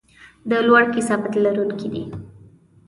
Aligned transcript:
د 0.49 0.51
لوړ 0.67 0.83
کثافت 0.95 1.33
لرونکي 1.43 1.87
دي. 1.93 2.03